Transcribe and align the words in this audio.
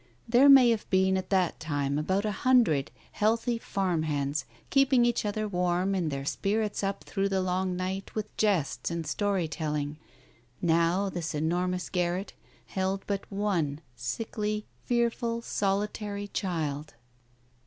There 0.27 0.49
may 0.49 0.71
have 0.71 0.89
been 0.89 1.15
at 1.15 1.29
that 1.29 1.59
time 1.59 1.99
about 1.99 2.25
a 2.25 2.31
hundred 2.31 2.89
healthy 3.11 3.59
farm 3.59 4.01
hands 4.01 4.45
keeping 4.71 5.05
each 5.05 5.25
other 5.25 5.47
warm 5.47 5.93
and 5.93 6.09
their 6.09 6.25
spirits 6.25 6.83
up 6.83 7.03
through 7.03 7.29
the 7.29 7.39
long 7.39 7.75
night 7.75 8.15
with 8.15 8.35
jests 8.35 8.89
and 8.89 9.05
story 9.05 9.47
telling; 9.47 9.99
now 10.59 11.07
this 11.09 11.35
enormous 11.35 11.87
garret 11.87 12.33
held 12.65 13.03
but 13.05 13.31
one 13.31 13.79
sickly, 13.95 14.65
fearful, 14.85 15.43
solitary 15.43 16.27
child. 16.27 16.95